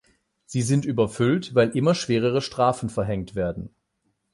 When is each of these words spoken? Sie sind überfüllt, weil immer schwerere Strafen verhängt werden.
Sie 0.47 0.63
sind 0.63 0.83
überfüllt, 0.85 1.53
weil 1.53 1.75
immer 1.77 1.93
schwerere 1.93 2.41
Strafen 2.41 2.89
verhängt 2.89 3.35
werden. 3.35 3.69